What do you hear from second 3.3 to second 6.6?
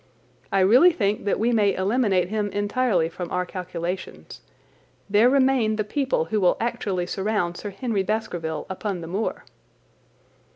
our calculations. There remain the people who will